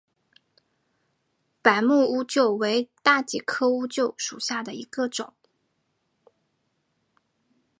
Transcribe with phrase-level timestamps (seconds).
[1.61, 5.35] 白木乌桕为大戟科乌桕属下的一个种。